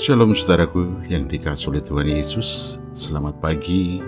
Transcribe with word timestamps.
Shalom 0.00 0.32
saudaraku 0.32 1.04
yang 1.12 1.28
dikasih 1.28 1.76
oleh 1.76 1.84
Tuhan 1.84 2.08
Yesus. 2.08 2.80
Selamat 2.88 3.36
pagi. 3.36 4.00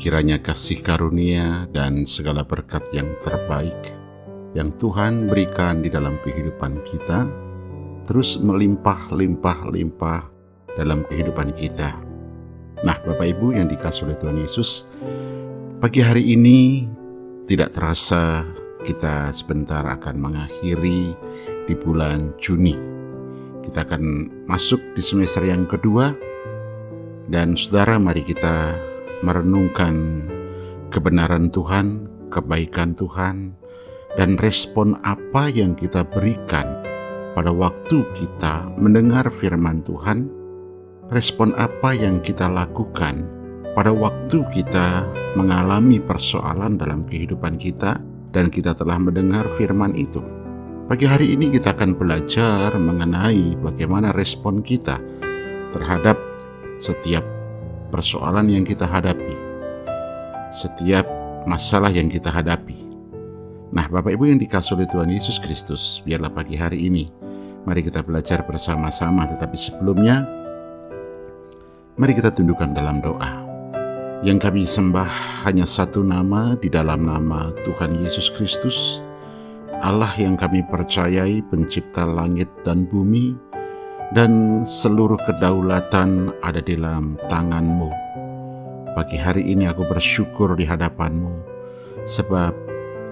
Kiranya 0.00 0.40
kasih 0.40 0.80
karunia 0.80 1.68
dan 1.76 2.08
segala 2.08 2.40
berkat 2.40 2.80
yang 2.96 3.12
terbaik 3.20 3.92
Yang 4.56 4.80
Tuhan 4.80 5.28
berikan 5.28 5.84
di 5.84 5.92
dalam 5.92 6.16
kehidupan 6.24 6.80
kita 6.88 7.28
Terus 8.08 8.40
melimpah-limpah-limpah 8.40 10.22
dalam 10.80 11.04
kehidupan 11.04 11.52
kita. 11.52 12.00
Nah 12.80 12.96
Bapak 13.04 13.28
Ibu 13.36 13.60
yang 13.60 13.68
dikasih 13.68 14.08
oleh 14.08 14.16
Tuhan 14.16 14.40
Yesus 14.40 14.88
Pagi 15.84 16.00
hari 16.00 16.32
ini 16.32 16.88
tidak 17.44 17.76
terasa 17.76 18.48
kita 18.88 19.28
sebentar 19.36 19.84
akan 19.84 20.16
mengakhiri 20.16 21.12
di 21.68 21.74
bulan 21.76 22.32
Juni 22.40 22.99
kita 23.66 23.84
akan 23.84 24.28
masuk 24.48 24.80
di 24.96 25.02
semester 25.04 25.44
yang 25.44 25.68
kedua 25.68 26.12
dan 27.30 27.54
saudara 27.54 28.00
mari 28.00 28.26
kita 28.26 28.74
merenungkan 29.22 30.26
kebenaran 30.90 31.52
Tuhan, 31.52 32.10
kebaikan 32.32 32.98
Tuhan, 32.98 33.54
dan 34.18 34.34
respon 34.42 34.98
apa 35.06 35.46
yang 35.52 35.78
kita 35.78 36.02
berikan 36.02 36.82
pada 37.38 37.54
waktu 37.54 38.02
kita 38.16 38.74
mendengar 38.74 39.30
firman 39.30 39.86
Tuhan, 39.86 40.26
respon 41.14 41.54
apa 41.54 41.94
yang 41.94 42.18
kita 42.18 42.50
lakukan 42.50 43.22
pada 43.78 43.94
waktu 43.94 44.42
kita 44.50 45.06
mengalami 45.38 46.02
persoalan 46.02 46.74
dalam 46.74 47.06
kehidupan 47.06 47.54
kita 47.54 48.02
dan 48.34 48.50
kita 48.50 48.74
telah 48.74 48.98
mendengar 48.98 49.46
firman 49.54 49.94
itu. 49.94 50.39
Pagi 50.90 51.06
hari 51.06 51.38
ini 51.38 51.54
kita 51.54 51.70
akan 51.70 51.94
belajar 51.94 52.74
mengenai 52.74 53.54
bagaimana 53.62 54.10
respon 54.10 54.58
kita 54.58 54.98
terhadap 55.70 56.18
setiap 56.82 57.22
persoalan 57.94 58.50
yang 58.50 58.66
kita 58.66 58.90
hadapi, 58.90 59.38
setiap 60.50 61.06
masalah 61.46 61.94
yang 61.94 62.10
kita 62.10 62.26
hadapi. 62.26 62.74
Nah, 63.70 63.86
Bapak 63.86 64.18
Ibu 64.18 64.34
yang 64.34 64.42
dikasih 64.42 64.82
oleh 64.82 64.90
Tuhan 64.90 65.14
Yesus 65.14 65.38
Kristus, 65.38 66.02
biarlah 66.02 66.34
pagi 66.34 66.58
hari 66.58 66.90
ini 66.90 67.06
mari 67.62 67.86
kita 67.86 68.02
belajar 68.02 68.42
bersama-sama, 68.42 69.30
tetapi 69.30 69.54
sebelumnya 69.54 70.26
mari 72.02 72.18
kita 72.18 72.34
tundukkan 72.34 72.74
dalam 72.74 72.98
doa. 72.98 73.46
Yang 74.26 74.42
kami 74.42 74.66
sembah 74.66 75.46
hanya 75.46 75.70
satu 75.70 76.02
nama 76.02 76.58
di 76.58 76.66
dalam 76.66 77.06
nama 77.06 77.54
Tuhan 77.62 78.02
Yesus 78.02 78.26
Kristus, 78.34 78.98
Allah 79.80 80.12
yang 80.20 80.36
kami 80.36 80.60
percayai 80.60 81.40
pencipta 81.48 82.04
langit 82.04 82.52
dan 82.68 82.84
bumi 82.84 83.32
dan 84.12 84.60
seluruh 84.60 85.16
kedaulatan 85.24 86.36
ada 86.44 86.60
di 86.60 86.76
dalam 86.76 87.16
tanganmu. 87.32 87.88
Pagi 88.92 89.16
hari 89.16 89.48
ini 89.48 89.64
aku 89.64 89.88
bersyukur 89.88 90.52
di 90.52 90.68
hadapanmu 90.68 91.32
sebab 92.04 92.52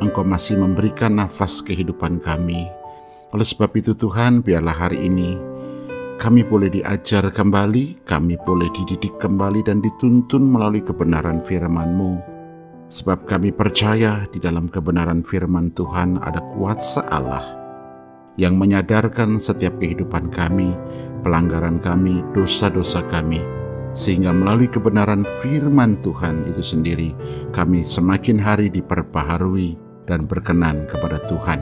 engkau 0.04 0.20
masih 0.28 0.60
memberikan 0.60 1.16
nafas 1.16 1.64
kehidupan 1.64 2.20
kami. 2.20 2.68
Oleh 3.32 3.48
sebab 3.48 3.72
itu 3.72 3.96
Tuhan 3.96 4.44
biarlah 4.44 4.76
hari 4.76 5.08
ini 5.08 5.40
kami 6.20 6.44
boleh 6.44 6.68
diajar 6.68 7.32
kembali, 7.32 8.04
kami 8.04 8.36
boleh 8.44 8.68
dididik 8.76 9.16
kembali 9.16 9.64
dan 9.64 9.80
dituntun 9.80 10.44
melalui 10.44 10.84
kebenaran 10.84 11.40
firman-Mu 11.40 12.37
Sebab 12.88 13.28
kami 13.28 13.52
percaya 13.52 14.24
di 14.32 14.40
dalam 14.40 14.72
kebenaran 14.72 15.20
firman 15.20 15.68
Tuhan 15.76 16.24
ada 16.24 16.40
kuasa 16.56 17.04
Allah 17.12 17.44
yang 18.40 18.56
menyadarkan 18.56 19.36
setiap 19.36 19.76
kehidupan 19.76 20.32
kami, 20.32 20.72
pelanggaran 21.20 21.76
kami, 21.84 22.24
dosa-dosa 22.32 23.04
kami, 23.12 23.44
sehingga 23.92 24.32
melalui 24.32 24.72
kebenaran 24.72 25.28
firman 25.44 26.00
Tuhan 26.00 26.48
itu 26.48 26.64
sendiri 26.64 27.12
kami 27.52 27.84
semakin 27.84 28.40
hari 28.40 28.72
diperbaharui 28.72 29.76
dan 30.08 30.24
berkenan 30.24 30.88
kepada 30.88 31.20
Tuhan. 31.28 31.60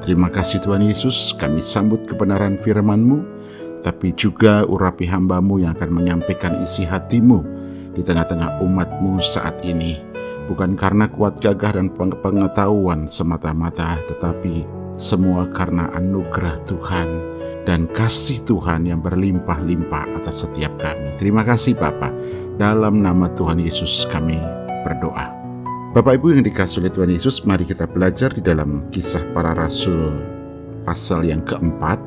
Terima 0.00 0.32
kasih 0.32 0.64
Tuhan 0.64 0.88
Yesus, 0.88 1.36
kami 1.36 1.60
sambut 1.60 2.00
kebenaran 2.08 2.56
firman-Mu, 2.56 3.18
tapi 3.84 4.16
juga 4.16 4.64
urapi 4.64 5.04
hambamu 5.04 5.60
yang 5.60 5.76
akan 5.76 6.00
menyampaikan 6.00 6.64
isi 6.64 6.88
hatimu 6.88 7.44
di 7.92 8.00
tengah-tengah 8.00 8.64
umatmu 8.64 9.20
saat 9.20 9.60
ini 9.60 10.09
bukan 10.50 10.74
karena 10.74 11.06
kuat 11.06 11.38
gagah 11.38 11.78
dan 11.78 11.94
pengetahuan 11.94 13.06
semata-mata, 13.06 14.02
tetapi 14.02 14.66
semua 14.98 15.46
karena 15.54 15.86
anugerah 15.94 16.58
Tuhan 16.66 17.08
dan 17.62 17.86
kasih 17.94 18.42
Tuhan 18.42 18.90
yang 18.90 18.98
berlimpah-limpah 18.98 20.18
atas 20.18 20.42
setiap 20.42 20.74
kami. 20.82 21.14
Terima 21.22 21.46
kasih 21.46 21.78
Bapak. 21.78 22.10
Dalam 22.58 22.98
nama 22.98 23.30
Tuhan 23.32 23.62
Yesus 23.62 24.04
kami 24.10 24.36
berdoa. 24.82 25.30
Bapak 25.94 26.20
Ibu 26.20 26.36
yang 26.38 26.44
dikasih 26.44 26.84
oleh 26.84 26.92
Tuhan 26.92 27.10
Yesus, 27.10 27.42
mari 27.46 27.64
kita 27.64 27.86
belajar 27.86 28.30
di 28.34 28.42
dalam 28.42 28.90
kisah 28.92 29.22
para 29.32 29.54
rasul 29.54 30.18
pasal 30.84 31.26
yang 31.26 31.42
keempat. 31.46 31.98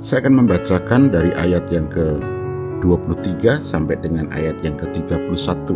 Saya 0.00 0.24
akan 0.24 0.46
membacakan 0.46 1.12
dari 1.12 1.30
ayat 1.36 1.68
yang 1.68 1.86
ke-23 1.92 3.60
sampai 3.60 4.00
dengan 4.00 4.32
ayat 4.32 4.56
yang 4.64 4.74
ke-31 4.80 5.68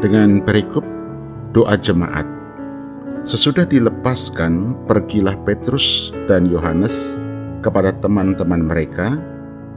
dengan 0.00 0.38
perikop 0.46 0.93
Doa 1.54 1.78
jemaat. 1.78 2.26
Sesudah 3.22 3.62
dilepaskan, 3.62 4.74
pergilah 4.90 5.38
Petrus 5.46 6.10
dan 6.26 6.50
Yohanes 6.50 7.22
kepada 7.62 7.94
teman-teman 7.94 8.66
mereka, 8.66 9.14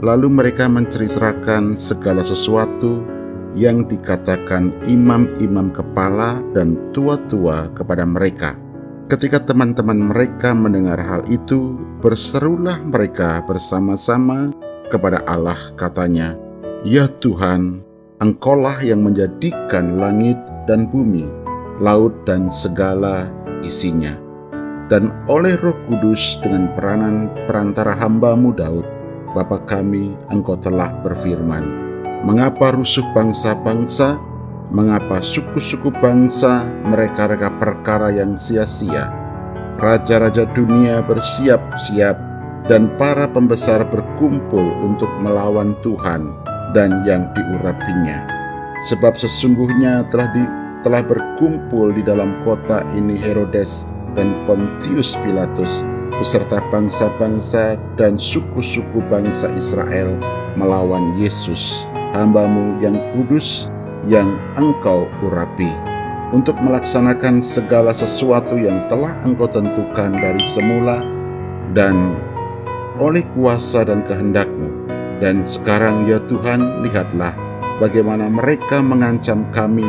lalu 0.01 0.25
mereka 0.25 0.65
menceritakan 0.65 1.77
segala 1.77 2.25
sesuatu 2.25 3.05
yang 3.53 3.85
dikatakan 3.85 4.73
imam-imam 4.89 5.69
kepala 5.69 6.41
dan 6.57 6.81
tua-tua 6.97 7.69
kepada 7.77 8.09
mereka. 8.09 8.57
Ketika 9.05 9.45
teman-teman 9.45 10.01
mereka 10.01 10.57
mendengar 10.57 10.97
hal 10.97 11.29
itu, 11.29 11.77
berserulah 12.01 12.81
mereka 12.89 13.45
bersama-sama 13.45 14.49
kepada 14.89 15.21
Allah 15.29 15.77
katanya, 15.77 16.33
Ya 16.81 17.05
Tuhan, 17.05 17.85
Engkaulah 18.17 18.81
yang 18.81 19.05
menjadikan 19.05 20.01
langit 20.01 20.41
dan 20.65 20.89
bumi 20.89 21.46
laut 21.81 22.13
dan 22.25 22.49
segala 22.49 23.29
isinya. 23.61 24.17
Dan 24.88 25.11
oleh 25.27 25.59
roh 25.59 25.75
kudus 25.91 26.39
dengan 26.39 26.71
peranan 26.71 27.27
perantara 27.43 27.91
hambamu 27.91 28.55
Daud, 28.55 28.88
Bapa 29.35 29.59
kami, 29.67 30.15
engkau 30.31 30.55
telah 30.55 30.95
berfirman, 31.03 31.88
Mengapa 32.23 32.73
rusuh 32.73 33.03
bangsa-bangsa, 33.11 34.17
mengapa 34.71 35.19
suku-suku 35.19 35.91
bangsa 35.99 36.65
mereka-reka 36.88 37.51
perkara 37.59 38.09
yang 38.15 38.39
sia-sia? 38.39 39.11
Raja-raja 39.77 40.49
dunia 40.57 41.05
bersiap-siap 41.05 42.17
dan 42.65 42.89
para 42.97 43.29
pembesar 43.29 43.85
berkumpul 43.85 44.65
untuk 44.81 45.11
melawan 45.21 45.77
Tuhan 45.85 46.33
dan 46.73 47.05
yang 47.05 47.29
diurapinya. 47.38 48.25
Sebab 48.89 49.13
sesungguhnya 49.13 50.09
telah 50.09 50.29
di 50.33 50.44
telah 50.81 51.01
berkumpul 51.01 51.93
di 51.93 52.05
dalam 52.05 52.38
kota 52.45 52.85
ini 52.93 53.17
Herodes 53.17 53.89
dan 54.13 54.33
Pontius 54.45 55.17
Pilatus 55.21 55.85
beserta 56.17 56.57
bangsa-bangsa 56.73 57.77
dan 57.93 58.17
suku-suku 58.17 59.01
bangsa 59.05 59.53
Israel 59.53 60.17
melawan 60.57 61.13
Yesus, 61.21 61.85
hambamu 62.17 62.81
yang 62.81 62.97
kudus 63.13 63.69
yang 64.09 64.41
engkau 64.57 65.05
urapi, 65.21 65.69
untuk 66.33 66.57
melaksanakan 66.57 67.39
segala 67.45 67.94
sesuatu 67.94 68.57
yang 68.57 68.89
telah 68.89 69.13
engkau 69.21 69.45
tentukan 69.45 70.09
dari 70.17 70.41
semula 70.50 71.06
dan 71.77 72.18
oleh 72.97 73.21
kuasa 73.38 73.85
dan 73.85 74.01
kehendakmu. 74.09 74.89
Dan 75.18 75.45
sekarang 75.45 76.06
ya 76.06 76.21
Tuhan, 76.29 76.85
lihatlah 76.85 77.33
bagaimana 77.81 78.29
mereka 78.29 78.81
mengancam 78.85 79.45
kami 79.50 79.85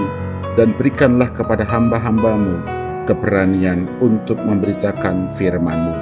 dan 0.59 0.75
berikanlah 0.75 1.31
kepada 1.35 1.63
hamba-hambamu 1.67 2.59
keberanian 3.09 3.89
untuk 4.05 4.37
memberitakan 4.37 5.33
firman-Mu. 5.41 5.95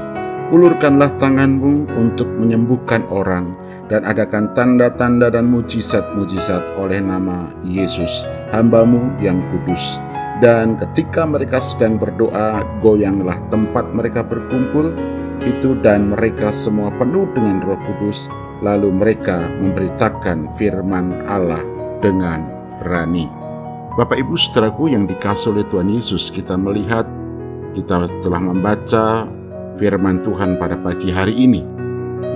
Ulurkanlah 0.50 1.10
tanganmu 1.18 1.90
untuk 1.98 2.30
menyembuhkan 2.38 3.02
orang 3.10 3.54
dan 3.90 4.06
adakan 4.06 4.50
tanda-tanda 4.54 5.30
dan 5.30 5.50
mujizat-mujizat 5.50 6.62
oleh 6.78 7.02
nama 7.02 7.50
Yesus, 7.66 8.26
hambamu 8.50 9.10
yang 9.22 9.42
kudus. 9.50 9.98
Dan 10.38 10.76
ketika 10.76 11.24
mereka 11.24 11.58
sedang 11.58 11.96
berdoa, 11.96 12.62
goyanglah 12.84 13.40
tempat 13.50 13.90
mereka 13.90 14.22
berkumpul 14.22 14.92
itu 15.42 15.74
dan 15.80 16.12
mereka 16.12 16.52
semua 16.52 16.92
penuh 16.94 17.26
dengan 17.32 17.62
roh 17.64 17.78
kudus. 17.88 18.28
Lalu 18.60 18.88
mereka 18.88 19.50
memberitakan 19.60 20.48
firman 20.56 21.26
Allah 21.28 21.60
dengan 22.00 22.48
berani. 22.80 23.45
Bapak 23.96 24.20
Ibu 24.20 24.36
saudaraku 24.36 24.92
yang 24.92 25.08
dikasih 25.08 25.56
oleh 25.56 25.64
Tuhan 25.72 25.88
Yesus, 25.88 26.28
kita 26.28 26.52
melihat 26.52 27.08
kita 27.72 28.04
telah 28.20 28.44
membaca 28.44 29.24
firman 29.80 30.20
Tuhan 30.20 30.60
pada 30.60 30.76
pagi 30.76 31.08
hari 31.08 31.32
ini. 31.32 31.64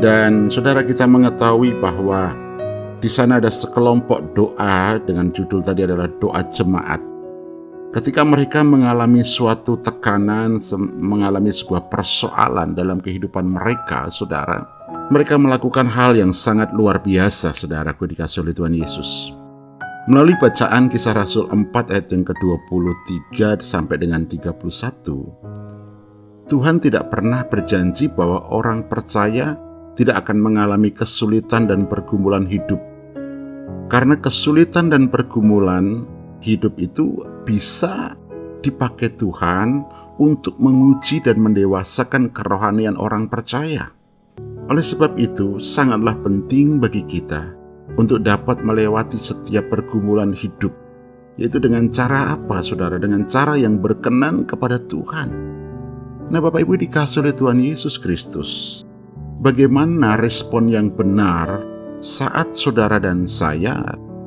Dan 0.01 0.49
saudara 0.49 0.81
kita 0.81 1.05
mengetahui 1.05 1.77
bahwa 1.77 2.33
Di 3.01 3.09
sana 3.09 3.41
ada 3.41 3.49
sekelompok 3.49 4.37
doa 4.37 5.01
dengan 5.01 5.33
judul 5.33 5.65
tadi 5.65 5.89
adalah 5.89 6.05
doa 6.21 6.45
jemaat. 6.53 7.01
Ketika 7.97 8.21
mereka 8.29 8.61
mengalami 8.61 9.25
suatu 9.25 9.81
tekanan, 9.81 10.61
mengalami 11.01 11.49
sebuah 11.49 11.89
persoalan 11.89 12.77
dalam 12.77 13.01
kehidupan 13.01 13.49
mereka, 13.49 14.05
saudara, 14.13 14.69
mereka 15.09 15.41
melakukan 15.41 15.89
hal 15.89 16.13
yang 16.13 16.37
sangat 16.37 16.77
luar 16.77 17.01
biasa, 17.01 17.57
saudaraku 17.57 18.05
dikasih 18.05 18.45
oleh 18.45 18.53
Tuhan 18.53 18.77
Yesus. 18.77 19.40
Melalui 20.11 20.35
bacaan 20.43 20.91
kisah 20.91 21.15
Rasul 21.15 21.47
4 21.47 21.95
ayat 21.95 22.11
yang 22.11 22.27
ke-23 22.27 23.63
sampai 23.63 23.95
dengan 23.95 24.27
31, 24.27 26.51
Tuhan 26.51 26.83
tidak 26.83 27.15
pernah 27.15 27.47
berjanji 27.47 28.11
bahwa 28.11 28.43
orang 28.51 28.91
percaya 28.91 29.55
tidak 29.95 30.27
akan 30.27 30.43
mengalami 30.43 30.91
kesulitan 30.91 31.71
dan 31.71 31.87
pergumulan 31.87 32.43
hidup 32.43 32.83
karena 33.87 34.19
kesulitan 34.19 34.91
dan 34.91 35.07
pergumulan 35.07 36.03
hidup 36.43 36.75
itu 36.83 37.23
bisa 37.47 38.19
dipakai 38.67 39.15
Tuhan 39.15 39.87
untuk 40.19 40.59
menguji 40.59 41.23
dan 41.23 41.39
mendewasakan 41.39 42.35
kerohanian 42.35 42.99
orang 42.99 43.31
percaya. 43.31 43.95
Oleh 44.67 44.83
sebab 44.83 45.15
itu, 45.23 45.63
sangatlah 45.63 46.19
penting 46.19 46.83
bagi 46.83 47.07
kita 47.07 47.60
untuk 48.01 48.25
dapat 48.25 48.65
melewati 48.65 49.21
setiap 49.21 49.69
pergumulan 49.69 50.33
hidup, 50.33 50.73
yaitu 51.37 51.61
dengan 51.61 51.93
cara 51.93 52.33
apa, 52.33 52.65
saudara? 52.65 52.97
Dengan 52.97 53.29
cara 53.29 53.61
yang 53.61 53.77
berkenan 53.77 54.49
kepada 54.49 54.81
Tuhan. 54.81 55.29
Nah, 56.33 56.41
Bapak 56.41 56.65
Ibu 56.65 56.81
dikasih 56.81 57.21
oleh 57.21 57.37
Tuhan 57.37 57.61
Yesus 57.61 58.01
Kristus, 58.01 58.81
bagaimana 59.45 60.17
respon 60.17 60.73
yang 60.73 60.89
benar 60.89 61.61
saat 62.01 62.57
saudara 62.57 62.97
dan 62.97 63.29
saya 63.29 63.77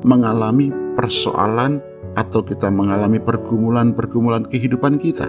mengalami 0.06 0.70
persoalan 0.94 1.82
atau 2.14 2.46
kita 2.46 2.70
mengalami 2.70 3.18
pergumulan-pergumulan 3.18 4.46
kehidupan 4.46 5.02
kita. 5.02 5.26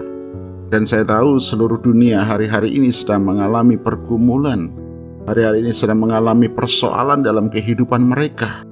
Dan 0.70 0.82
saya 0.86 1.06
tahu 1.06 1.38
seluruh 1.38 1.78
dunia 1.78 2.22
hari-hari 2.22 2.74
ini 2.74 2.90
sedang 2.90 3.26
mengalami 3.26 3.78
pergumulan. 3.78 4.85
Hari-hari 5.26 5.58
ini 5.66 5.74
sedang 5.74 6.06
mengalami 6.06 6.46
persoalan 6.46 7.26
dalam 7.26 7.50
kehidupan 7.50 7.98
mereka. 7.98 8.62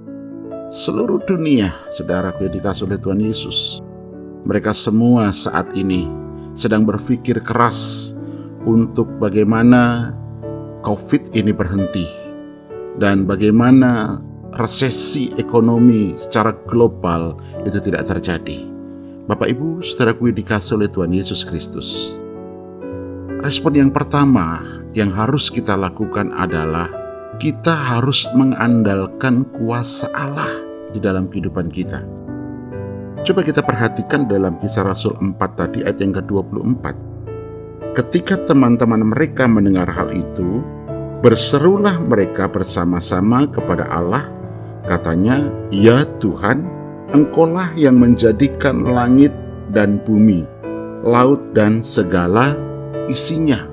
Seluruh 0.70 1.18
dunia, 1.26 1.74
saudaraku 1.90 2.46
yang 2.46 2.54
dikasih 2.54 2.86
oleh 2.86 2.98
Tuhan 3.02 3.18
Yesus. 3.18 3.82
Mereka 4.46 4.70
semua 4.70 5.34
saat 5.34 5.66
ini 5.74 6.06
sedang 6.54 6.86
berpikir 6.86 7.42
keras 7.42 8.14
untuk 8.62 9.10
bagaimana 9.18 10.14
COVID 10.86 11.34
ini 11.34 11.50
berhenti 11.50 12.06
dan 13.02 13.26
bagaimana 13.26 14.22
resesi 14.54 15.34
ekonomi 15.34 16.14
secara 16.14 16.54
global 16.70 17.34
itu 17.66 17.82
tidak 17.82 18.06
terjadi. 18.06 18.62
Bapak 19.26 19.50
Ibu, 19.50 19.82
saudaraku 19.82 20.30
dikasih 20.30 20.78
oleh 20.78 20.86
Tuhan 20.86 21.10
Yesus 21.10 21.42
Kristus. 21.42 22.22
Respon 23.44 23.76
yang 23.76 23.92
pertama 23.92 24.64
yang 24.96 25.12
harus 25.12 25.52
kita 25.52 25.76
lakukan 25.76 26.32
adalah 26.32 26.88
kita 27.36 27.76
harus 27.76 28.24
mengandalkan 28.32 29.44
kuasa 29.52 30.08
Allah 30.16 30.48
di 30.96 30.98
dalam 30.98 31.28
kehidupan 31.28 31.68
kita. 31.68 32.00
Coba 33.20 33.44
kita 33.44 33.60
perhatikan 33.60 34.24
dalam 34.24 34.56
kisah 34.64 34.88
Rasul 34.88 35.20
4 35.20 35.36
tadi 35.60 35.84
ayat 35.84 36.00
yang 36.00 36.16
ke-24. 36.16 36.84
Ketika 37.92 38.40
teman-teman 38.48 39.12
mereka 39.12 39.44
mendengar 39.44 39.92
hal 39.92 40.08
itu, 40.16 40.64
Berserulah 41.24 42.04
mereka 42.04 42.52
bersama-sama 42.52 43.48
kepada 43.48 43.88
Allah, 43.88 44.28
katanya, 44.84 45.48
"Ya 45.72 46.04
Tuhan, 46.20 46.68
Engkaulah 47.16 47.72
yang 47.80 47.96
menjadikan 47.96 48.84
langit 48.84 49.32
dan 49.72 50.04
bumi, 50.04 50.44
laut 51.00 51.40
dan 51.56 51.80
segala 51.80 52.52
isinya." 53.10 53.66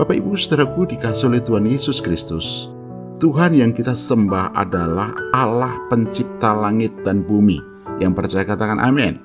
Bapak 0.00 0.16
Ibu 0.16 0.32
Saudaraku 0.32 0.88
dikasih 0.88 1.28
oleh 1.28 1.42
Tuhan 1.44 1.68
Yesus 1.68 2.00
Kristus, 2.00 2.72
Tuhan 3.20 3.52
yang 3.52 3.76
kita 3.76 3.92
sembah 3.92 4.56
adalah 4.56 5.12
Allah 5.36 5.76
pencipta 5.92 6.56
langit 6.56 6.94
dan 7.04 7.20
bumi. 7.20 7.60
Yang 8.00 8.12
percaya 8.16 8.44
katakan 8.48 8.80
amin. 8.80 9.20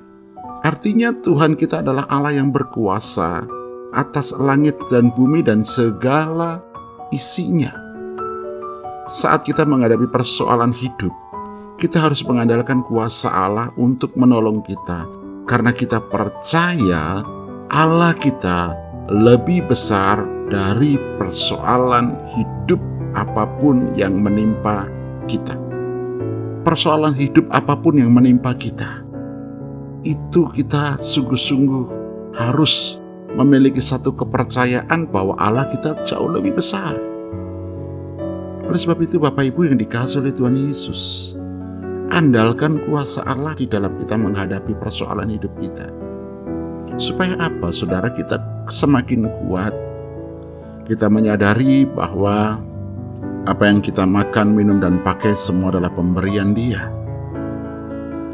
Artinya 0.67 1.15
Tuhan 1.15 1.55
kita 1.55 1.79
adalah 1.79 2.03
Allah 2.11 2.35
yang 2.35 2.51
berkuasa 2.51 3.47
atas 3.95 4.35
langit 4.35 4.75
dan 4.91 5.15
bumi 5.15 5.39
dan 5.39 5.63
segala 5.63 6.59
isinya. 7.15 7.71
Saat 9.07 9.47
kita 9.47 9.63
menghadapi 9.63 10.11
persoalan 10.11 10.75
hidup, 10.75 11.13
kita 11.79 12.03
harus 12.03 12.19
mengandalkan 12.27 12.83
kuasa 12.83 13.31
Allah 13.31 13.71
untuk 13.79 14.11
menolong 14.19 14.59
kita, 14.59 15.07
karena 15.47 15.71
kita 15.71 16.03
percaya 16.03 17.23
Allah 17.71 18.11
kita 18.19 18.84
lebih 19.11 19.65
besar 19.69 20.25
dari 20.49 20.97
persoalan 21.21 22.17
hidup 22.33 22.81
apa 23.13 23.45
pun 23.61 23.93
yang 23.93 24.17
menimpa 24.17 24.89
kita. 25.29 25.53
Persoalan 26.65 27.13
hidup 27.13 27.45
apa 27.53 27.77
pun 27.77 28.01
yang 28.01 28.09
menimpa 28.09 28.57
kita, 28.57 29.05
itu 30.01 30.49
kita 30.49 30.97
sungguh-sungguh 30.97 31.85
harus 32.33 32.97
memiliki 33.37 33.77
satu 33.77 34.09
kepercayaan 34.17 35.05
bahwa 35.13 35.37
Allah 35.37 35.69
kita 35.69 36.01
jauh 36.01 36.29
lebih 36.29 36.57
besar. 36.57 36.97
Oleh 38.65 38.79
sebab 38.81 38.97
itu 39.05 39.21
Bapak 39.21 39.45
Ibu 39.53 39.69
yang 39.69 39.77
dikasih 39.77 40.25
oleh 40.25 40.33
Tuhan 40.33 40.57
Yesus, 40.57 41.33
andalkan 42.09 42.81
kuasa 42.89 43.21
Allah 43.29 43.53
di 43.53 43.69
dalam 43.69 43.93
kita 44.01 44.17
menghadapi 44.17 44.73
persoalan 44.81 45.29
hidup 45.29 45.53
kita. 45.61 46.04
Supaya 46.95 47.35
apa? 47.39 47.75
Saudara 47.75 48.07
kita 48.07 48.39
semakin 48.71 49.27
kuat, 49.43 49.75
kita 50.87 51.11
menyadari 51.11 51.83
bahwa 51.83 52.59
apa 53.45 53.63
yang 53.67 53.83
kita 53.83 54.07
makan, 54.07 54.55
minum, 54.55 54.79
dan 54.79 55.03
pakai 55.03 55.35
semua 55.35 55.75
adalah 55.75 55.91
pemberian 55.91 56.55
Dia. 56.55 56.87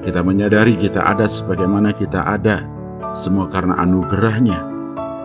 Kita 0.01 0.25
menyadari 0.25 0.77
kita 0.77 1.05
ada 1.05 1.29
sebagaimana 1.29 1.93
kita 1.93 2.25
ada, 2.25 2.65
semua 3.13 3.49
karena 3.49 3.77
anugerahnya. 3.81 4.57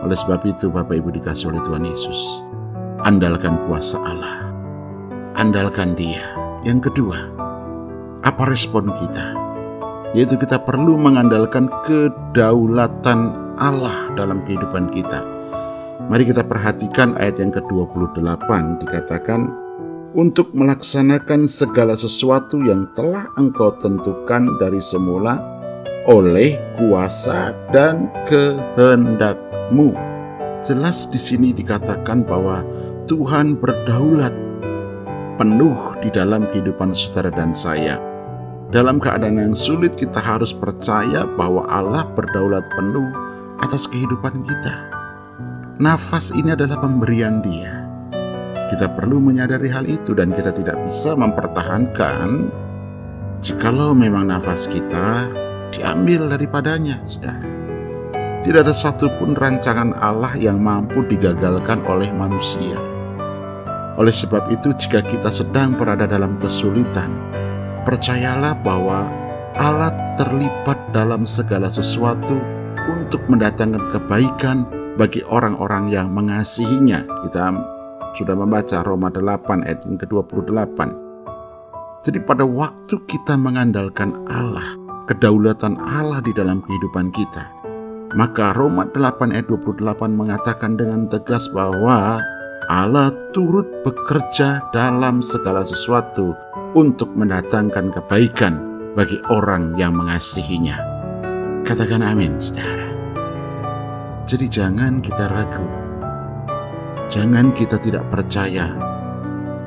Oleh 0.05 0.17
sebab 0.17 0.45
itu 0.45 0.69
Bapak 0.69 1.01
Ibu 1.01 1.17
dikasih 1.17 1.53
oleh 1.55 1.61
Tuhan 1.65 1.85
Yesus. 1.89 2.45
Andalkan 3.05 3.57
kuasa 3.65 3.97
Allah. 4.05 4.49
Andalkan 5.37 5.97
dia. 5.97 6.25
Yang 6.65 6.93
kedua, 6.93 7.19
apa 8.25 8.43
respon 8.49 8.93
kita? 8.97 9.46
Yaitu 10.15 10.39
kita 10.39 10.63
perlu 10.63 10.95
mengandalkan 11.01 11.67
kedaulatan 11.89 13.35
Allah 13.59 14.13
dalam 14.15 14.45
kehidupan 14.47 14.93
kita. 14.93 15.25
Mari 16.07 16.29
kita 16.29 16.47
perhatikan 16.47 17.19
ayat 17.19 17.43
yang 17.43 17.51
ke-28 17.51 18.51
dikatakan 18.85 19.51
untuk 20.17 20.55
melaksanakan 20.55 21.51
segala 21.51 21.99
sesuatu 21.99 22.63
yang 22.63 22.87
telah 22.95 23.27
engkau 23.37 23.75
tentukan 23.83 24.55
dari 24.63 24.79
semula 24.79 25.43
oleh 26.07 26.57
kuasa 26.79 27.53
dan 27.75 28.07
kehendak 28.31 29.37
mu. 29.75 29.93
Jelas 30.63 31.11
di 31.11 31.19
sini 31.21 31.51
dikatakan 31.53 32.23
bahwa 32.23 32.63
Tuhan 33.11 33.59
berdaulat 33.59 34.33
penuh 35.37 35.79
di 36.01 36.09
dalam 36.11 36.49
kehidupan 36.49 36.97
saudara 36.97 37.29
dan 37.31 37.53
saya. 37.53 38.16
Dalam 38.67 38.99
keadaan 38.99 39.39
yang 39.39 39.55
sulit 39.55 39.95
kita 39.95 40.19
harus 40.19 40.51
percaya 40.51 41.23
bahwa 41.39 41.63
Allah 41.71 42.03
berdaulat 42.19 42.67
penuh 42.75 43.07
atas 43.63 43.87
kehidupan 43.87 44.43
kita. 44.43 44.75
Nafas 45.79 46.35
ini 46.35 46.51
adalah 46.51 46.83
pemberian 46.83 47.39
Dia. 47.47 47.87
Kita 48.67 48.91
perlu 48.91 49.23
menyadari 49.23 49.71
hal 49.71 49.87
itu 49.87 50.19
dan 50.19 50.35
kita 50.35 50.51
tidak 50.51 50.75
bisa 50.83 51.15
mempertahankan 51.15 52.51
jikalau 53.39 53.95
memang 53.95 54.27
nafas 54.27 54.67
kita 54.67 55.31
diambil 55.71 56.27
daripadanya, 56.27 56.99
saudara. 57.07 57.47
Tidak 58.43 58.67
ada 58.67 58.75
satupun 58.75 59.39
rancangan 59.39 59.95
Allah 59.95 60.35
yang 60.35 60.59
mampu 60.59 61.07
digagalkan 61.07 61.87
oleh 61.87 62.11
manusia. 62.11 62.79
Oleh 63.95 64.15
sebab 64.15 64.51
itu, 64.51 64.75
jika 64.75 65.07
kita 65.07 65.31
sedang 65.31 65.79
berada 65.79 66.07
dalam 66.07 66.39
kesulitan, 66.43 67.36
percayalah 67.87 68.59
bahwa 68.67 69.07
Allah 69.57 69.95
terlibat 70.19 70.77
dalam 70.91 71.23
segala 71.25 71.71
sesuatu 71.71 72.37
untuk 72.91 73.23
mendatangkan 73.31 73.81
kebaikan 73.95 74.67
bagi 74.99 75.23
orang-orang 75.31 75.89
yang 75.89 76.11
mengasihinya. 76.11 77.07
Kita 77.25 77.55
sudah 78.19 78.35
membaca 78.35 78.83
Roma 78.83 79.09
8 79.09 79.65
ayat 79.65 79.87
yang 79.87 79.97
ke-28. 80.03 80.79
Jadi 82.05 82.19
pada 82.23 82.45
waktu 82.45 82.95
kita 83.07 83.39
mengandalkan 83.39 84.13
Allah, 84.29 84.77
kedaulatan 85.09 85.79
Allah 85.79 86.21
di 86.21 86.35
dalam 86.37 86.61
kehidupan 86.63 87.15
kita, 87.15 87.49
maka 88.19 88.53
Roma 88.55 88.87
8 88.93 89.35
ayat 89.35 89.47
28 89.49 89.83
mengatakan 90.13 90.75
dengan 90.79 91.09
tegas 91.09 91.49
bahwa 91.51 92.21
Allah 92.67 93.15
turut 93.31 93.67
bekerja 93.87 94.59
dalam 94.75 95.23
segala 95.23 95.63
sesuatu 95.63 96.35
untuk 96.77 97.17
mendatangkan 97.17 97.89
kebaikan 97.97 98.61
bagi 98.93 99.17
orang 99.33 99.73
yang 99.81 99.97
mengasihinya. 99.97 100.77
Katakan 101.65 102.05
amin, 102.05 102.37
saudara. 102.37 102.93
Jadi 104.29 104.47
jangan 104.47 105.01
kita 105.01 105.25
ragu. 105.33 105.65
Jangan 107.09 107.57
kita 107.57 107.81
tidak 107.81 108.05
percaya 108.13 108.77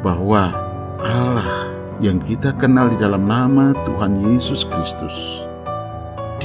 bahwa 0.05 0.53
Allah 1.01 1.49
yang 1.97 2.21
kita 2.21 2.53
kenal 2.61 2.93
di 2.93 2.97
dalam 3.01 3.25
nama 3.25 3.73
Tuhan 3.89 4.21
Yesus 4.29 4.63
Kristus. 4.69 5.43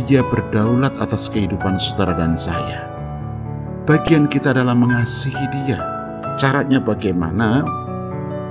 Dia 0.04 0.20
berdaulat 0.26 0.96
atas 0.98 1.30
kehidupan 1.30 1.78
saudara 1.78 2.18
dan 2.18 2.34
saya. 2.34 2.88
Bagian 3.84 4.26
kita 4.26 4.52
adalah 4.52 4.74
mengasihi 4.74 5.44
Dia. 5.54 5.78
Caranya 6.34 6.82
bagaimana? 6.82 7.62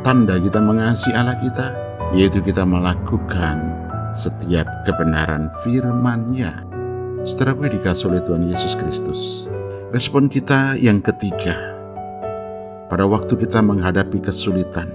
Tanda 0.01 0.39
kita 0.39 0.59
mengasihi 0.59 1.15
Allah 1.15 1.37
kita, 1.39 1.82
yaitu 2.13 2.45
kita 2.45 2.61
melakukan 2.61 3.57
setiap 4.13 4.69
kebenaran 4.85 5.49
firman-Nya. 5.65 6.61
Saudaraku 7.25 7.65
dikasih 7.73 8.13
oleh 8.13 8.21
Tuhan 8.21 8.45
Yesus 8.45 8.77
Kristus. 8.77 9.49
Respon 9.89 10.29
kita 10.29 10.77
yang 10.77 11.01
ketiga, 11.01 11.57
pada 12.85 13.09
waktu 13.09 13.33
kita 13.33 13.65
menghadapi 13.65 14.21
kesulitan, 14.21 14.93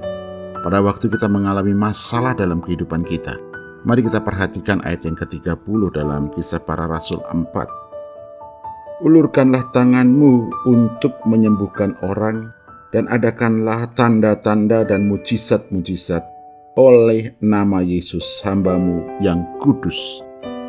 pada 0.62 0.78
waktu 0.78 1.10
kita 1.10 1.26
mengalami 1.26 1.74
masalah 1.74 2.38
dalam 2.38 2.62
kehidupan 2.62 3.02
kita. 3.02 3.34
Mari 3.82 4.06
kita 4.06 4.22
perhatikan 4.22 4.82
ayat 4.86 5.06
yang 5.06 5.18
ke-30 5.18 5.80
dalam 5.94 6.30
kisah 6.34 6.62
para 6.62 6.86
rasul 6.86 7.22
4. 7.22 9.02
Ulurkanlah 9.06 9.70
tanganmu 9.70 10.66
untuk 10.66 11.14
menyembuhkan 11.26 11.94
orang 12.02 12.50
dan 12.90 13.06
adakanlah 13.06 13.86
tanda-tanda 13.94 14.82
dan 14.82 15.06
mujizat-mujizat 15.06 16.37
oleh 16.78 17.34
nama 17.42 17.82
Yesus 17.82 18.22
hambamu 18.46 19.02
yang 19.18 19.42
kudus. 19.58 20.22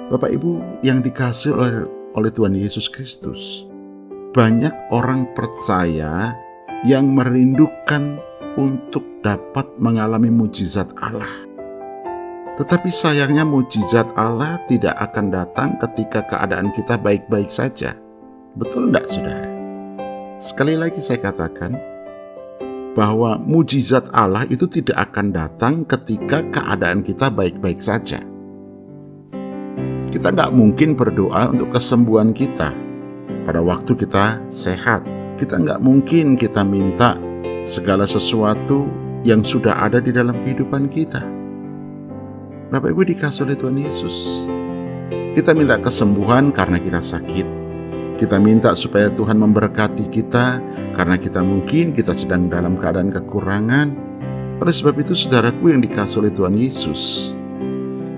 Bapak 0.10 0.34
Ibu 0.34 0.82
yang 0.82 1.06
dikasih 1.06 1.54
oleh, 1.54 1.86
oleh 2.18 2.34
Tuhan 2.34 2.58
Yesus 2.58 2.90
Kristus. 2.90 3.70
Banyak 4.34 4.90
orang 4.90 5.30
percaya 5.38 6.34
yang 6.82 7.14
merindukan 7.14 8.18
untuk 8.58 9.06
dapat 9.22 9.70
mengalami 9.78 10.34
mujizat 10.34 10.90
Allah. 10.98 11.30
Tetapi 12.58 12.90
sayangnya 12.90 13.46
mujizat 13.46 14.10
Allah 14.18 14.58
tidak 14.66 14.98
akan 14.98 15.30
datang 15.30 15.78
ketika 15.78 16.26
keadaan 16.26 16.74
kita 16.74 16.98
baik-baik 16.98 17.54
saja. 17.54 17.94
Betul 18.58 18.90
tidak 18.90 19.06
saudara? 19.06 19.50
Sekali 20.42 20.74
lagi 20.74 20.98
saya 20.98 21.22
katakan 21.22 21.78
bahwa 23.00 23.40
mujizat 23.40 24.12
Allah 24.12 24.44
itu 24.52 24.68
tidak 24.68 25.00
akan 25.08 25.32
datang 25.32 25.88
ketika 25.88 26.44
keadaan 26.52 27.00
kita 27.00 27.32
baik-baik 27.32 27.80
saja. 27.80 28.20
Kita 30.12 30.36
nggak 30.36 30.52
mungkin 30.52 31.00
berdoa 31.00 31.48
untuk 31.56 31.72
kesembuhan 31.72 32.36
kita 32.36 32.76
pada 33.48 33.64
waktu 33.64 33.96
kita 33.96 34.44
sehat. 34.52 35.08
Kita 35.40 35.64
nggak 35.64 35.80
mungkin 35.80 36.36
kita 36.36 36.68
minta 36.68 37.16
segala 37.64 38.04
sesuatu 38.04 38.92
yang 39.24 39.48
sudah 39.48 39.80
ada 39.80 40.04
di 40.04 40.12
dalam 40.12 40.36
kehidupan 40.44 40.92
kita. 40.92 41.24
Bapak 42.68 42.92
Ibu 42.92 43.08
dikasih 43.16 43.48
oleh 43.48 43.56
Tuhan 43.56 43.80
Yesus. 43.80 44.44
Kita 45.40 45.56
minta 45.56 45.80
kesembuhan 45.80 46.52
karena 46.52 46.76
kita 46.76 47.00
sakit. 47.00 47.59
Kita 48.20 48.36
minta 48.36 48.76
supaya 48.76 49.08
Tuhan 49.08 49.40
memberkati 49.40 50.12
kita 50.12 50.60
karena 50.92 51.16
kita 51.16 51.40
mungkin 51.40 51.96
kita 51.96 52.12
sedang 52.12 52.52
dalam 52.52 52.76
keadaan 52.76 53.16
kekurangan. 53.16 53.96
Oleh 54.60 54.76
sebab 54.76 55.00
itu 55.00 55.16
saudaraku 55.16 55.72
yang 55.72 55.80
dikasih 55.80 56.28
oleh 56.28 56.32
Tuhan 56.36 56.60
Yesus. 56.60 57.32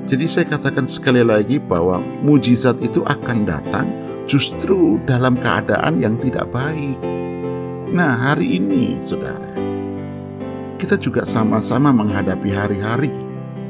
Jadi 0.10 0.25
saya 0.25 0.50
katakan 0.50 0.89
sekali 0.89 1.22
lagi 1.22 1.62
bahwa 1.62 2.01
mujizat 2.25 2.81
itu 2.81 3.05
akan 3.05 3.46
datang 3.46 3.93
justru 4.25 4.98
dalam 5.05 5.38
keadaan 5.38 6.01
yang 6.01 6.17
tidak 6.17 6.50
baik. 6.50 6.98
Nah 7.93 8.17
hari 8.17 8.58
ini 8.58 8.98
saudara 9.05 9.53
kita 10.81 10.98
juga 10.98 11.29
sama-sama 11.29 11.93
menghadapi 11.93 12.50
hari-hari 12.50 13.13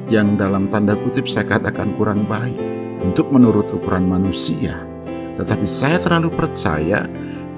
yang 0.07 0.39
dalam 0.39 0.71
tanda 0.71 0.95
kutip 0.95 1.27
saya 1.27 1.43
katakan 1.43 1.91
kurang 1.99 2.23
baik 2.23 2.55
untuk 3.03 3.27
menurut 3.35 3.67
ukuran 3.67 4.07
manusia. 4.07 4.90
Tetapi 5.39 5.65
saya 5.67 6.01
terlalu 6.01 6.33
percaya 6.33 7.07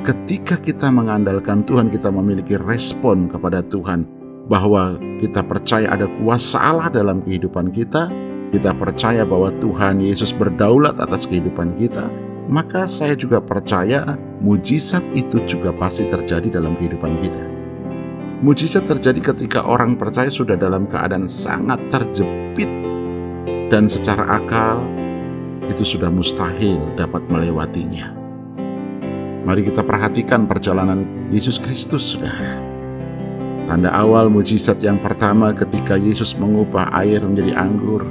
ketika 0.03 0.59
kita 0.59 0.91
mengandalkan 0.91 1.63
Tuhan, 1.63 1.89
kita 1.89 2.11
memiliki 2.11 2.59
respon 2.59 3.31
kepada 3.31 3.63
Tuhan 3.65 4.05
bahwa 4.51 4.99
kita 5.23 5.39
percaya 5.41 5.87
ada 5.87 6.05
kuasa 6.19 6.59
Allah 6.59 6.91
dalam 6.91 7.23
kehidupan 7.23 7.71
kita, 7.71 8.11
kita 8.51 8.75
percaya 8.75 9.23
bahwa 9.23 9.49
Tuhan 9.57 10.03
Yesus 10.03 10.35
berdaulat 10.35 10.99
atas 10.99 11.23
kehidupan 11.25 11.73
kita, 11.79 12.11
maka 12.51 12.85
saya 12.85 13.15
juga 13.15 13.39
percaya 13.39 14.19
mujizat 14.43 15.01
itu 15.15 15.39
juga 15.47 15.71
pasti 15.71 16.03
terjadi 16.05 16.59
dalam 16.59 16.75
kehidupan 16.75 17.17
kita. 17.23 17.43
Mujizat 18.43 18.83
terjadi 18.83 19.31
ketika 19.31 19.63
orang 19.63 19.95
percaya 19.95 20.27
sudah 20.27 20.59
dalam 20.59 20.83
keadaan 20.91 21.31
sangat 21.31 21.79
terjepit 21.87 22.67
dan 23.71 23.87
secara 23.87 24.43
akal 24.43 24.83
itu 25.71 25.83
sudah 25.83 26.11
mustahil 26.11 26.79
dapat 26.95 27.23
melewatinya. 27.31 28.11
Mari 29.43 29.67
kita 29.67 29.83
perhatikan 29.83 30.47
perjalanan 30.47 31.03
Yesus 31.27 31.59
Kristus, 31.59 32.15
saudara. 32.15 32.63
Tanda 33.67 33.91
awal 33.91 34.31
mujizat 34.31 34.79
yang 34.79 34.99
pertama 34.99 35.51
ketika 35.51 35.99
Yesus 35.99 36.35
mengubah 36.35 36.91
air 36.95 37.23
menjadi 37.23 37.55
anggur. 37.59 38.07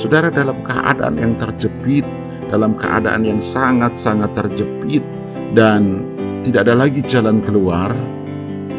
Saudara 0.00 0.32
dalam 0.32 0.60
keadaan 0.64 1.20
yang 1.20 1.36
terjepit, 1.36 2.04
dalam 2.48 2.76
keadaan 2.76 3.28
yang 3.28 3.40
sangat-sangat 3.44 4.32
terjepit 4.32 5.04
dan 5.52 6.04
tidak 6.40 6.68
ada 6.68 6.76
lagi 6.84 7.00
jalan 7.04 7.44
keluar, 7.44 7.92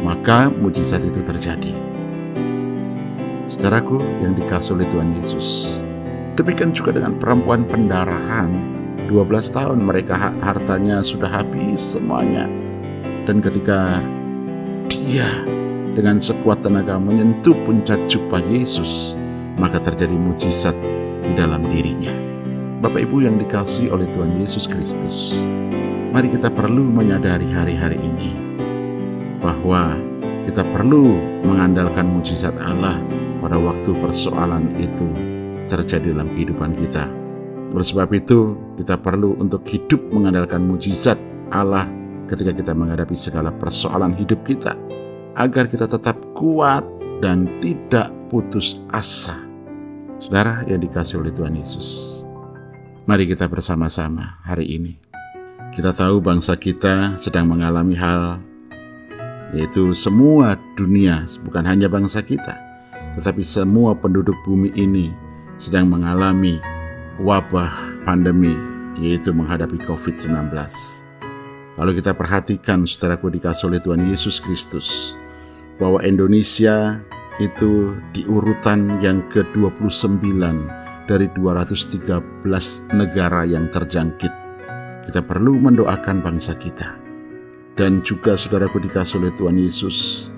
maka 0.02 0.50
mujizat 0.50 1.02
itu 1.02 1.22
terjadi. 1.22 1.74
Saudaraku 3.46 4.02
yang 4.22 4.34
dikasih 4.34 4.74
oleh 4.74 4.86
Tuhan 4.90 5.14
Yesus. 5.18 5.85
Demikian 6.36 6.76
juga 6.76 6.92
dengan 6.92 7.16
perempuan 7.16 7.64
pendarahan. 7.64 8.52
12 9.08 9.56
tahun 9.56 9.80
mereka 9.80 10.36
hartanya 10.44 11.00
sudah 11.00 11.32
habis 11.32 11.96
semuanya. 11.96 12.44
Dan 13.24 13.40
ketika 13.40 14.04
dia 14.92 15.24
dengan 15.96 16.20
sekuat 16.20 16.60
tenaga 16.60 17.00
menyentuh 17.00 17.56
puncak 17.64 18.04
jubah 18.04 18.44
Yesus, 18.44 19.16
maka 19.56 19.80
terjadi 19.80 20.12
mujizat 20.12 20.76
di 21.24 21.32
dalam 21.32 21.72
dirinya. 21.72 22.12
Bapak 22.84 23.08
Ibu 23.08 23.24
yang 23.24 23.40
dikasih 23.40 23.88
oleh 23.88 24.04
Tuhan 24.12 24.36
Yesus 24.36 24.68
Kristus, 24.68 25.32
mari 26.12 26.28
kita 26.28 26.52
perlu 26.52 26.92
menyadari 26.92 27.48
hari-hari 27.48 27.96
ini 27.96 28.36
bahwa 29.40 29.96
kita 30.44 30.60
perlu 30.68 31.16
mengandalkan 31.48 32.04
mujizat 32.12 32.52
Allah 32.60 33.00
pada 33.40 33.56
waktu 33.56 33.96
persoalan 33.96 34.76
itu 34.76 35.35
terjadi 35.66 36.14
dalam 36.14 36.30
kehidupan 36.32 36.74
kita. 36.78 37.10
Oleh 37.74 37.86
sebab 37.86 38.08
itu, 38.14 38.54
kita 38.78 38.96
perlu 38.96 39.36
untuk 39.36 39.66
hidup 39.66 39.98
mengandalkan 40.14 40.62
mujizat 40.64 41.18
Allah 41.50 41.90
ketika 42.30 42.54
kita 42.54 42.72
menghadapi 42.72 43.14
segala 43.14 43.50
persoalan 43.54 44.14
hidup 44.14 44.42
kita, 44.46 44.78
agar 45.36 45.66
kita 45.68 45.86
tetap 45.86 46.16
kuat 46.34 46.82
dan 47.20 47.46
tidak 47.60 48.10
putus 48.30 48.82
asa. 48.94 49.36
Saudara 50.16 50.64
yang 50.64 50.80
dikasih 50.80 51.20
oleh 51.20 51.30
Tuhan 51.34 51.58
Yesus, 51.58 52.22
mari 53.04 53.28
kita 53.28 53.46
bersama-sama 53.46 54.40
hari 54.42 54.72
ini. 54.78 54.96
Kita 55.76 55.92
tahu 55.92 56.24
bangsa 56.24 56.56
kita 56.56 57.20
sedang 57.20 57.52
mengalami 57.52 57.92
hal 57.92 58.40
yaitu 59.54 59.94
semua 59.94 60.58
dunia, 60.74 61.22
bukan 61.46 61.62
hanya 61.62 61.86
bangsa 61.86 62.18
kita, 62.24 62.58
tetapi 63.14 63.44
semua 63.46 63.94
penduduk 63.94 64.34
bumi 64.42 64.74
ini 64.74 65.14
sedang 65.56 65.88
mengalami 65.88 66.60
wabah 67.16 67.72
pandemi, 68.04 68.52
yaitu 69.00 69.32
menghadapi 69.32 69.80
COVID-19. 69.88 70.52
Lalu 71.76 72.00
kita 72.00 72.16
perhatikan 72.16 72.88
saudaraku 72.88 73.28
dikasih 73.32 73.68
oleh 73.68 73.80
Tuhan 73.80 74.08
Yesus 74.08 74.40
Kristus, 74.40 75.16
bahwa 75.76 76.00
Indonesia 76.04 77.00
itu 77.36 77.92
di 78.16 78.24
urutan 78.24 78.96
yang 79.04 79.20
ke-29 79.28 80.24
dari 81.04 81.28
213 81.36 82.96
negara 82.96 83.44
yang 83.44 83.68
terjangkit. 83.68 84.32
Kita 85.06 85.20
perlu 85.22 85.60
mendoakan 85.60 86.24
bangsa 86.24 86.56
kita 86.56 86.96
dan 87.76 88.00
juga 88.02 88.34
saudaraku 88.34 88.80
dikasih 88.82 89.20
oleh 89.22 89.32
Tuhan 89.36 89.60
Yesus. 89.60 90.28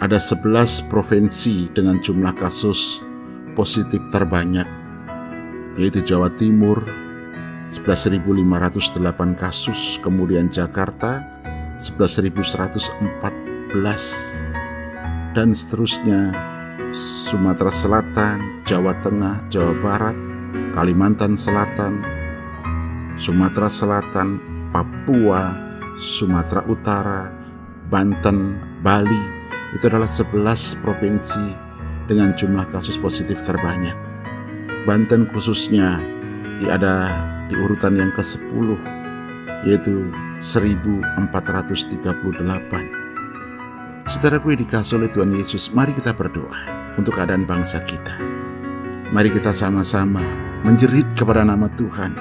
Ada 0.00 0.20
11 0.20 0.88
provinsi 0.92 1.72
dengan 1.72 2.00
jumlah 2.00 2.36
kasus 2.36 3.00
positif 3.56 4.04
terbanyak, 4.12 4.68
yaitu 5.80 6.04
Jawa 6.04 6.28
Timur 6.36 6.84
11.508 7.72 9.34
kasus, 9.34 9.96
kemudian 10.04 10.52
Jakarta 10.52 11.24
11.114, 11.80 13.72
dan 15.32 15.48
seterusnya 15.56 16.30
Sumatera 16.94 17.72
Selatan, 17.72 18.62
Jawa 18.68 18.94
Tengah, 19.02 19.42
Jawa 19.50 19.74
Barat, 19.80 20.16
Kalimantan 20.76 21.34
Selatan, 21.34 22.04
Sumatera 23.16 23.72
Selatan, 23.72 24.38
Papua, 24.70 25.56
Sumatera 25.96 26.62
Utara, 26.68 27.32
Banten, 27.88 28.60
Bali, 28.84 29.22
itu 29.74 29.88
adalah 29.90 30.08
11 30.08 30.84
provinsi 30.84 31.65
dengan 32.06 32.34
jumlah 32.34 32.66
kasus 32.70 32.98
positif 32.98 33.38
terbanyak. 33.42 33.94
Banten 34.86 35.26
khususnya 35.30 35.98
di 36.62 36.70
ada 36.70 37.10
di 37.50 37.58
urutan 37.58 37.98
yang 37.98 38.14
ke-10 38.14 38.78
yaitu 39.66 40.06
1438. 40.38 41.02
Saudaraku 44.06 44.54
yang 44.54 44.62
dikasih 44.62 45.02
oleh 45.02 45.10
Tuhan 45.10 45.34
Yesus, 45.34 45.74
mari 45.74 45.90
kita 45.90 46.14
berdoa 46.14 46.94
untuk 46.94 47.18
keadaan 47.18 47.42
bangsa 47.42 47.82
kita. 47.82 48.14
Mari 49.10 49.34
kita 49.34 49.50
sama-sama 49.50 50.22
menjerit 50.62 51.10
kepada 51.18 51.42
nama 51.42 51.66
Tuhan. 51.74 52.14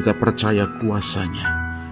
Kita 0.00 0.16
percaya 0.16 0.64
kuasanya, 0.80 1.44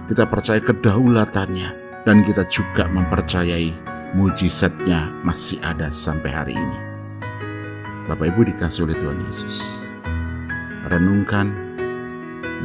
kita 0.09 0.25
percaya 0.25 0.57
kedaulatannya, 0.57 1.69
dan 2.09 2.25
kita 2.25 2.41
juga 2.49 2.89
mempercayai 2.89 3.88
mujizatnya 4.17 5.13
masih 5.21 5.61
ada 5.61 5.93
sampai 5.93 6.31
hari 6.33 6.53
ini. 6.57 6.79
Bapak 8.09 8.33
Ibu 8.33 8.41
dikasih 8.49 8.89
oleh 8.89 8.97
Tuhan 8.97 9.21
Yesus. 9.29 9.85
Renungkan 10.89 11.53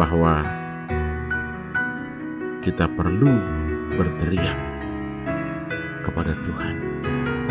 bahwa 0.01 0.41
kita 2.65 2.89
perlu 2.89 3.29
berteriak 3.93 4.57
kepada 6.01 6.33
Tuhan 6.41 6.75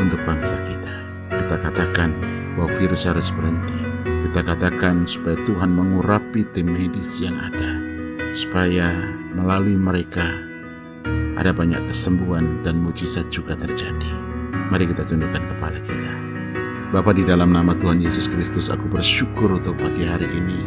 untuk 0.01 0.17
bangsa 0.25 0.57
kita. 0.65 0.93
Kita 1.37 1.55
katakan 1.61 2.09
bahwa 2.57 2.69
virus 2.81 3.05
harus 3.05 3.29
berhenti. 3.29 3.77
Kita 4.25 4.41
katakan 4.41 5.05
supaya 5.05 5.37
Tuhan 5.45 5.69
mengurapi 5.69 6.41
tim 6.57 6.73
medis 6.73 7.21
yang 7.21 7.37
ada, 7.37 7.77
supaya 8.33 8.89
melalui 9.37 9.77
mereka 9.77 10.52
ada 11.39 11.51
banyak 11.53 11.81
kesembuhan 11.89 12.61
dan 12.61 12.81
mujizat 12.81 13.29
juga 13.33 13.53
terjadi. 13.57 14.13
Mari 14.73 14.89
kita 14.89 15.05
tundukkan 15.05 15.43
kepala 15.53 15.79
kita. 15.81 16.13
Bapa 16.93 17.13
di 17.13 17.25
dalam 17.25 17.53
nama 17.53 17.73
Tuhan 17.73 18.01
Yesus 18.01 18.29
Kristus, 18.29 18.69
aku 18.69 18.85
bersyukur 18.85 19.49
untuk 19.53 19.77
pagi 19.81 20.05
hari 20.05 20.29
ini. 20.29 20.61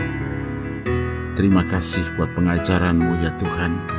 Terima 1.38 1.62
kasih 1.68 2.02
buat 2.18 2.32
pengajaranmu 2.34 3.22
ya 3.22 3.30
Tuhan 3.36 3.96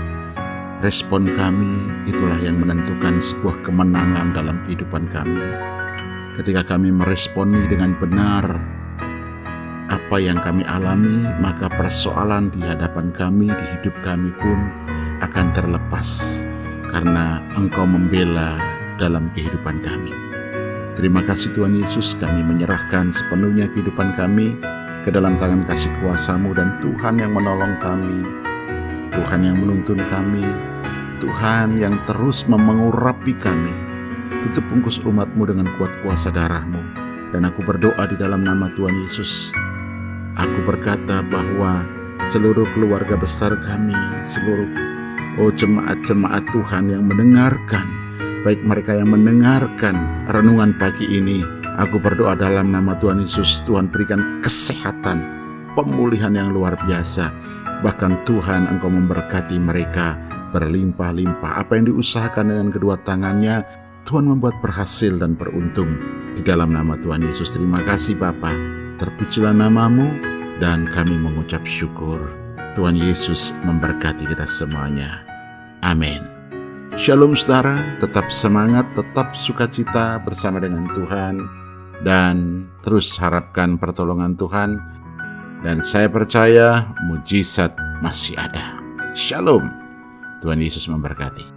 Respon 0.77 1.25
kami 1.33 1.89
itulah 2.05 2.37
yang 2.37 2.61
menentukan 2.61 3.17
sebuah 3.17 3.65
kemenangan 3.65 4.29
dalam 4.29 4.61
kehidupan 4.61 5.09
kami. 5.09 5.41
Ketika 6.37 6.61
kami 6.61 6.93
meresponi 6.93 7.65
dengan 7.65 7.97
benar 7.97 8.45
apa 9.89 10.17
yang 10.21 10.37
kami 10.37 10.61
alami, 10.69 11.25
maka 11.41 11.65
persoalan 11.73 12.53
di 12.53 12.61
hadapan 12.61 13.09
kami, 13.09 13.49
di 13.49 13.65
hidup 13.73 13.95
kami 14.05 14.29
pun 14.37 14.69
akan 15.25 15.49
terlepas 15.57 16.45
karena 16.89 17.43
Engkau 17.55 17.85
membela 17.85 18.57
dalam 18.97 19.29
kehidupan 19.33 19.79
kami. 19.83 20.13
Terima 20.97 21.21
kasih 21.21 21.53
Tuhan 21.53 21.77
Yesus, 21.77 22.17
kami 22.17 22.41
menyerahkan 22.41 23.13
sepenuhnya 23.13 23.69
kehidupan 23.69 24.17
kami 24.17 24.57
ke 25.05 25.13
dalam 25.13 25.37
tangan 25.37 25.61
kasih 25.69 25.93
kuasamu 26.01 26.57
dan 26.57 26.81
Tuhan 26.81 27.21
yang 27.21 27.37
menolong 27.37 27.77
kami 27.77 28.47
Tuhan 29.17 29.49
yang 29.49 29.57
menuntun 29.57 29.97
kami, 30.13 30.45
Tuhan 31.17 31.81
yang 31.81 31.97
terus 32.05 32.45
mengurapi 32.45 33.33
kami. 33.33 33.73
Tutup 34.45 34.61
bungkus 34.69 35.01
umatmu 35.01 35.49
dengan 35.49 35.65
kuat 35.81 35.97
kuasa 36.05 36.29
darahmu. 36.29 36.77
Dan 37.33 37.49
aku 37.49 37.65
berdoa 37.65 38.05
di 38.05 38.13
dalam 38.13 38.45
nama 38.45 38.69
Tuhan 38.77 38.93
Yesus. 39.01 39.49
Aku 40.37 40.61
berkata 40.69 41.25
bahwa 41.25 41.81
seluruh 42.29 42.69
keluarga 42.77 43.17
besar 43.17 43.57
kami, 43.65 43.97
seluruh 44.21 44.69
oh 45.37 45.53
jemaat-jemaat 45.53 46.43
Tuhan 46.53 46.93
yang 46.93 47.07
mendengarkan, 47.09 47.85
baik 48.43 48.61
mereka 48.65 48.97
yang 48.97 49.13
mendengarkan 49.13 49.95
renungan 50.29 50.73
pagi 50.77 51.05
ini, 51.07 51.45
aku 51.77 52.01
berdoa 52.01 52.37
dalam 52.37 52.73
nama 52.73 52.97
Tuhan 52.97 53.21
Yesus, 53.21 53.61
Tuhan 53.65 53.89
berikan 53.89 54.41
kesehatan, 54.41 55.21
pemulihan 55.77 56.33
yang 56.33 56.51
luar 56.53 56.73
biasa, 56.83 57.29
Bahkan 57.77 58.25
Tuhan 58.25 58.65
engkau 58.65 58.89
memberkati 58.89 59.61
mereka 59.61 60.17
berlimpah-limpah. 60.49 61.61
Apa 61.61 61.77
yang 61.77 61.93
diusahakan 61.93 62.49
dengan 62.49 62.67
kedua 62.73 62.97
tangannya, 63.05 63.61
Tuhan 64.07 64.25
membuat 64.25 64.57
berhasil 64.65 65.13
dan 65.19 65.37
beruntung. 65.37 65.93
Di 66.33 66.41
dalam 66.41 66.73
nama 66.73 66.97
Tuhan 66.97 67.21
Yesus, 67.21 67.53
terima 67.53 67.85
kasih 67.85 68.17
Bapa. 68.17 68.53
Terpujilah 68.97 69.53
namamu 69.53 70.09
dan 70.57 70.89
kami 70.89 71.13
mengucap 71.13 71.61
syukur. 71.69 72.33
Tuhan 72.73 72.97
Yesus 72.97 73.53
memberkati 73.65 74.25
kita 74.25 74.45
semuanya. 74.45 75.26
Amin. 75.85 76.23
Shalom 76.97 77.37
saudara, 77.37 77.97
tetap 78.01 78.33
semangat, 78.33 78.89
tetap 78.97 79.37
sukacita 79.37 80.17
bersama 80.25 80.57
dengan 80.57 80.89
Tuhan. 80.89 81.35
Dan 82.01 82.65
terus 82.85 83.17
harapkan 83.17 83.77
pertolongan 83.81 84.37
Tuhan 84.37 84.77
dan 85.65 85.81
saya 85.81 86.05
percaya 86.09 86.93
mujizat 87.09 87.73
masih 88.05 88.37
ada. 88.37 88.77
Shalom. 89.17 89.65
Tuhan 90.41 90.61
Yesus 90.61 90.85
memberkati. 90.85 91.56